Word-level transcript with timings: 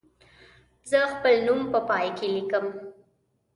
زه 0.89 0.99
خپل 1.13 1.35
نوم 1.47 1.61
په 1.71 1.79
پای 1.89 2.07
کې 2.17 2.27
لیکم. 2.35 2.65